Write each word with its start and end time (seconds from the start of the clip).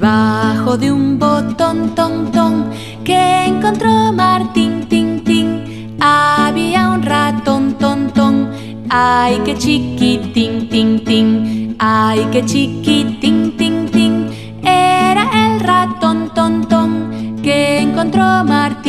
Debajo 0.00 0.78
de 0.78 0.90
un 0.90 1.18
botón, 1.18 1.94
ton, 1.94 2.32
ton, 2.32 2.70
que 3.04 3.44
encontró 3.44 4.10
Martín, 4.14 4.86
tin, 4.88 5.22
tin, 5.22 5.98
había 6.00 6.88
un 6.88 7.02
ratón, 7.02 7.74
ton, 7.74 8.10
ton, 8.10 8.48
ay, 8.88 9.40
que 9.44 9.58
chiquitín, 9.58 10.70
tin, 10.70 11.04
tin, 11.04 11.76
ay, 11.78 12.26
que 12.32 12.42
chiquitín, 12.46 13.58
tin, 13.58 13.90
tin, 13.90 14.30
era 14.62 15.28
el 15.34 15.60
ratón, 15.60 16.30
ton, 16.34 16.66
ton, 16.66 17.36
que 17.42 17.80
encontró 17.82 18.24
Martín, 18.42 18.79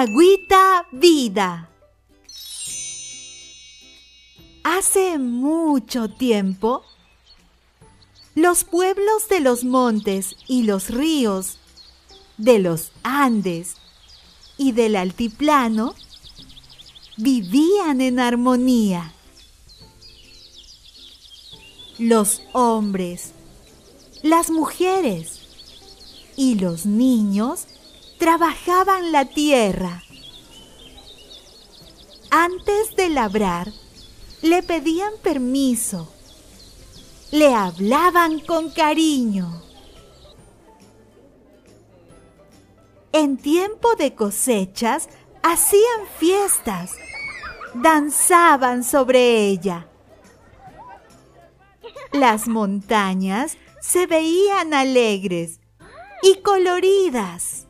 Agüita 0.00 0.86
Vida. 0.92 1.68
Hace 4.62 5.18
mucho 5.18 6.08
tiempo, 6.08 6.84
los 8.36 8.62
pueblos 8.62 9.28
de 9.28 9.40
los 9.40 9.64
montes 9.64 10.36
y 10.46 10.62
los 10.62 10.90
ríos, 10.90 11.58
de 12.36 12.60
los 12.60 12.92
Andes 13.02 13.74
y 14.56 14.70
del 14.70 14.94
altiplano, 14.94 15.96
vivían 17.16 18.00
en 18.00 18.20
armonía. 18.20 19.12
Los 21.98 22.40
hombres, 22.52 23.32
las 24.22 24.48
mujeres 24.48 25.40
y 26.36 26.54
los 26.54 26.86
niños 26.86 27.66
trabajaban 28.18 29.12
la 29.12 29.24
tierra. 29.24 30.02
Antes 32.30 32.94
de 32.96 33.08
labrar, 33.08 33.68
le 34.42 34.62
pedían 34.62 35.12
permiso. 35.22 36.12
Le 37.30 37.54
hablaban 37.54 38.40
con 38.40 38.70
cariño. 38.70 39.62
En 43.12 43.38
tiempo 43.38 43.94
de 43.94 44.14
cosechas, 44.14 45.08
hacían 45.42 46.06
fiestas. 46.18 46.92
Danzaban 47.74 48.84
sobre 48.84 49.46
ella. 49.46 49.88
Las 52.12 52.48
montañas 52.48 53.56
se 53.80 54.06
veían 54.06 54.74
alegres 54.74 55.60
y 56.22 56.40
coloridas. 56.42 57.67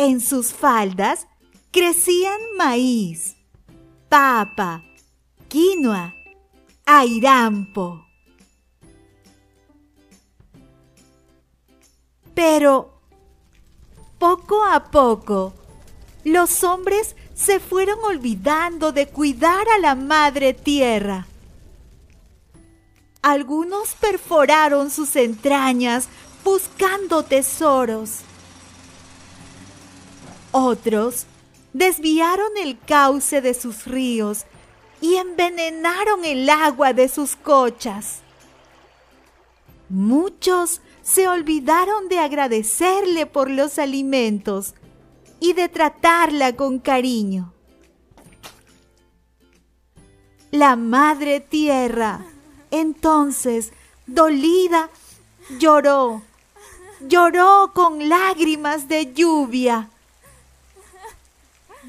En 0.00 0.20
sus 0.20 0.52
faldas 0.52 1.26
crecían 1.72 2.38
maíz, 2.56 3.34
papa, 4.08 4.84
quinoa, 5.48 6.14
airampo. 6.86 8.06
Pero 12.32 13.02
poco 14.20 14.64
a 14.64 14.84
poco 14.84 15.52
los 16.22 16.62
hombres 16.62 17.16
se 17.34 17.58
fueron 17.58 17.98
olvidando 18.04 18.92
de 18.92 19.08
cuidar 19.08 19.66
a 19.68 19.80
la 19.80 19.96
madre 19.96 20.54
tierra. 20.54 21.26
Algunos 23.20 23.96
perforaron 23.96 24.90
sus 24.92 25.16
entrañas 25.16 26.08
buscando 26.44 27.24
tesoros. 27.24 28.20
Otros 30.50 31.26
desviaron 31.72 32.56
el 32.56 32.78
cauce 32.78 33.40
de 33.40 33.54
sus 33.54 33.86
ríos 33.86 34.46
y 35.00 35.16
envenenaron 35.16 36.24
el 36.24 36.48
agua 36.48 36.92
de 36.92 37.08
sus 37.08 37.36
cochas. 37.36 38.20
Muchos 39.90 40.80
se 41.02 41.28
olvidaron 41.28 42.08
de 42.08 42.18
agradecerle 42.18 43.26
por 43.26 43.50
los 43.50 43.78
alimentos 43.78 44.74
y 45.40 45.52
de 45.52 45.68
tratarla 45.68 46.56
con 46.56 46.78
cariño. 46.78 47.52
La 50.50 50.76
madre 50.76 51.40
tierra, 51.40 52.24
entonces, 52.70 53.72
dolida, 54.06 54.88
lloró, 55.58 56.22
lloró 57.06 57.70
con 57.74 58.08
lágrimas 58.08 58.88
de 58.88 59.12
lluvia 59.12 59.90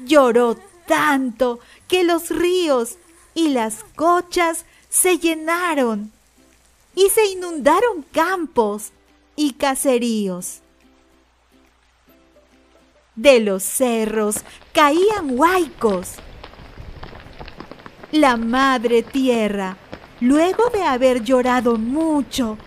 Lloró 0.04 0.56
tanto 0.86 1.60
que 1.88 2.04
los 2.04 2.30
ríos 2.30 2.96
y 3.34 3.48
las 3.48 3.84
cochas 3.96 4.64
se 4.88 5.18
llenaron 5.18 6.12
y 6.94 7.08
se 7.10 7.26
inundaron 7.26 8.02
campos 8.12 8.92
y 9.36 9.52
caseríos. 9.52 10.60
De 13.14 13.40
los 13.40 13.62
cerros 13.62 14.36
caían 14.72 15.38
huaicos. 15.38 16.14
La 18.12 18.36
madre 18.36 19.02
tierra, 19.02 19.76
luego 20.20 20.68
de 20.70 20.82
haber 20.82 21.22
llorado 21.22 21.76
mucho, 21.76 22.58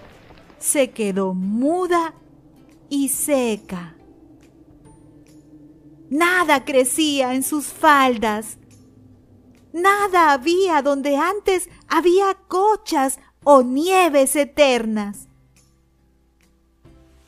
se 0.60 0.92
quedó 0.92 1.34
muda 1.34 2.14
y 2.90 3.10
seca. 3.10 3.96
Nada 6.14 6.64
crecía 6.64 7.34
en 7.34 7.42
sus 7.42 7.66
faldas. 7.66 8.60
Nada 9.72 10.32
había 10.32 10.84
donde 10.84 11.18
antes 11.18 11.68
había 11.88 12.36
cochas 12.48 13.18
o 13.44 13.64
nieves 13.64 14.36
eternas. 14.36 15.28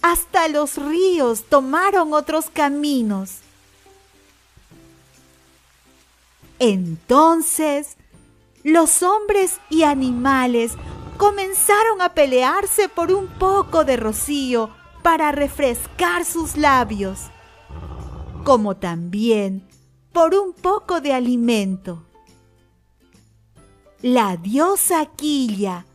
Hasta 0.04 0.48
los 0.50 0.78
ríos 0.78 1.46
tomaron 1.46 2.14
otros 2.14 2.52
caminos. 2.52 3.40
Entonces, 6.60 7.98
los 8.62 9.02
hombres 9.02 9.60
y 9.72 9.82
animales 9.82 10.74
comenzaron 11.18 12.04
a 12.04 12.14
pelearse 12.14 12.88
por 12.88 13.12
un 13.12 13.30
poco 13.40 13.84
de 13.84 13.98
rocío 13.98 14.70
para 15.02 15.32
refrescar 15.32 16.24
sus 16.24 16.56
labios 16.56 17.32
como 18.46 18.78
también 18.78 19.68
por 20.14 20.36
un 20.36 20.54
poco 20.54 21.02
de 21.02 21.14
alimento. 21.14 22.06
La 24.04 24.38
diosa 24.38 25.08
Quilla, 25.08 25.88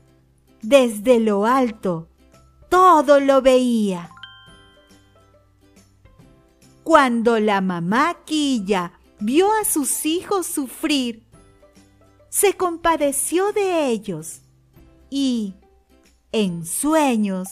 desde 0.61 1.21
lo 1.21 1.47
alto, 1.47 2.09
todo 2.69 3.21
lo 3.21 3.41
veía. 3.41 4.11
Cuando 6.83 7.39
la 7.39 7.61
mamá 7.61 8.17
Quilla 8.25 8.95
vio 9.21 9.53
a 9.53 9.65
sus 9.65 10.05
hijos 10.05 10.45
sufrir, 10.47 11.25
se 12.31 12.55
compadeció 12.57 13.53
de 13.53 13.87
ellos 13.87 14.41
y, 15.09 15.55
en 16.33 16.67
sueños, 16.67 17.49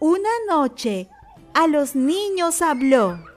una 0.00 0.30
noche 0.46 1.08
a 1.54 1.66
los 1.66 1.96
niños 1.96 2.60
habló 2.60 3.35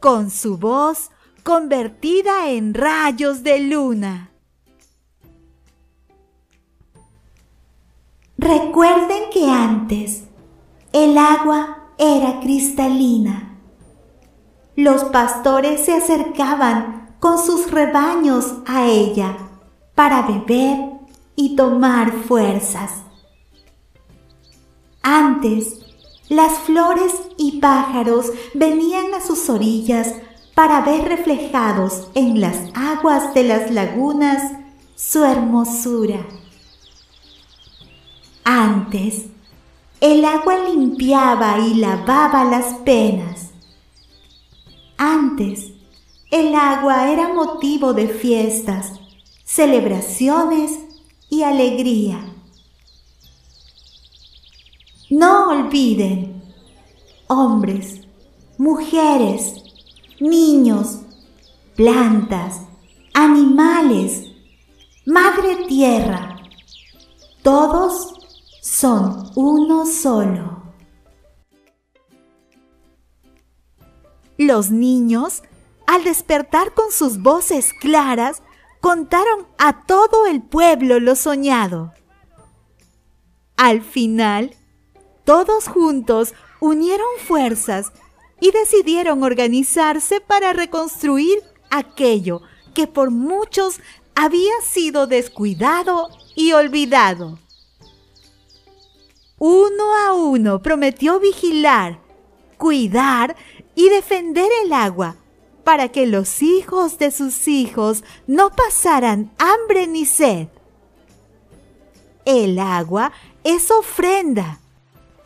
con 0.00 0.30
su 0.30 0.58
voz 0.58 1.10
convertida 1.42 2.50
en 2.50 2.74
rayos 2.74 3.42
de 3.42 3.60
luna. 3.60 4.30
Recuerden 8.38 9.30
que 9.32 9.48
antes 9.50 10.24
el 10.92 11.16
agua 11.16 11.92
era 11.98 12.40
cristalina. 12.40 13.58
Los 14.74 15.04
pastores 15.04 15.84
se 15.84 15.94
acercaban 15.94 17.16
con 17.18 17.38
sus 17.38 17.70
rebaños 17.70 18.54
a 18.66 18.86
ella 18.86 19.36
para 19.94 20.22
beber 20.22 20.78
y 21.34 21.56
tomar 21.56 22.12
fuerzas. 22.12 23.02
Antes 25.02 25.85
las 26.28 26.58
flores 26.58 27.12
y 27.36 27.60
pájaros 27.60 28.26
venían 28.54 29.14
a 29.14 29.20
sus 29.20 29.48
orillas 29.48 30.12
para 30.54 30.80
ver 30.80 31.04
reflejados 31.04 32.08
en 32.14 32.40
las 32.40 32.56
aguas 32.74 33.34
de 33.34 33.44
las 33.44 33.70
lagunas 33.70 34.52
su 34.96 35.22
hermosura. 35.24 36.26
Antes, 38.44 39.26
el 40.00 40.24
agua 40.24 40.56
limpiaba 40.68 41.58
y 41.58 41.74
lavaba 41.74 42.44
las 42.44 42.74
penas. 42.84 43.50
Antes, 44.96 45.72
el 46.30 46.54
agua 46.54 47.10
era 47.10 47.32
motivo 47.32 47.92
de 47.92 48.08
fiestas, 48.08 48.92
celebraciones 49.44 50.80
y 51.28 51.42
alegría. 51.42 52.35
No 55.10 55.50
olviden, 55.50 56.42
hombres, 57.28 58.00
mujeres, 58.58 59.54
niños, 60.18 60.98
plantas, 61.76 62.62
animales, 63.14 64.32
madre 65.04 65.64
tierra, 65.68 66.36
todos 67.44 68.14
son 68.60 69.30
uno 69.36 69.86
solo. 69.86 70.74
Los 74.36 74.72
niños, 74.72 75.44
al 75.86 76.02
despertar 76.02 76.74
con 76.74 76.90
sus 76.90 77.22
voces 77.22 77.72
claras, 77.80 78.42
contaron 78.80 79.46
a 79.56 79.86
todo 79.86 80.26
el 80.26 80.42
pueblo 80.42 80.98
lo 80.98 81.14
soñado. 81.14 81.92
Al 83.56 83.82
final, 83.82 84.54
todos 85.26 85.66
juntos 85.66 86.34
unieron 86.60 87.06
fuerzas 87.26 87.92
y 88.40 88.52
decidieron 88.52 89.24
organizarse 89.24 90.20
para 90.20 90.52
reconstruir 90.52 91.42
aquello 91.68 92.42
que 92.74 92.86
por 92.86 93.10
muchos 93.10 93.80
había 94.14 94.54
sido 94.62 95.08
descuidado 95.08 96.08
y 96.36 96.52
olvidado. 96.52 97.40
Uno 99.38 99.94
a 100.06 100.12
uno 100.14 100.62
prometió 100.62 101.18
vigilar, 101.18 101.98
cuidar 102.56 103.36
y 103.74 103.88
defender 103.88 104.48
el 104.64 104.72
agua 104.72 105.16
para 105.64 105.88
que 105.88 106.06
los 106.06 106.40
hijos 106.40 106.98
de 106.98 107.10
sus 107.10 107.48
hijos 107.48 108.04
no 108.28 108.50
pasaran 108.50 109.32
hambre 109.38 109.88
ni 109.88 110.06
sed. 110.06 110.46
El 112.24 112.60
agua 112.60 113.12
es 113.42 113.72
ofrenda, 113.72 114.60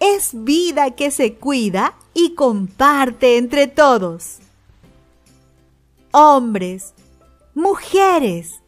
es 0.00 0.31
vida 0.32 0.93
que 0.93 1.11
se 1.11 1.35
cuida 1.35 1.94
y 2.14 2.35
comparte 2.35 3.37
entre 3.37 3.67
todos. 3.67 4.38
Hombres, 6.11 6.94
mujeres, 7.55 8.61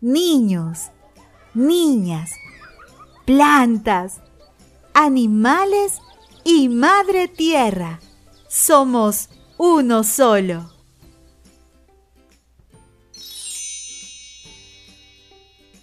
niños, 0.00 0.90
niñas, 1.54 2.30
plantas, 3.24 4.20
animales 4.92 6.00
y 6.44 6.68
madre 6.68 7.26
tierra. 7.26 7.98
Somos 8.46 9.30
uno 9.56 10.04
solo. 10.04 10.70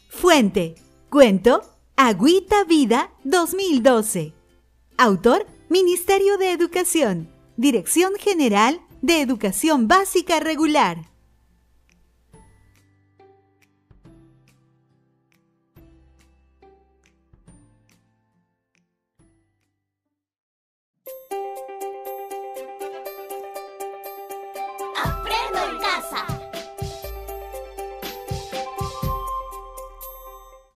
Fuente, 0.07 0.75
cuento, 1.09 1.63
Agüita 1.97 2.63
Vida 2.63 3.11
2012. 3.23 4.42
Autor, 5.03 5.45
Ministerio 5.67 6.37
de 6.37 6.53
Educación, 6.53 7.29
Dirección 7.57 8.13
General 8.17 8.79
de 9.01 9.19
Educación 9.19 9.89
Básica 9.89 10.39
Regular. 10.39 11.12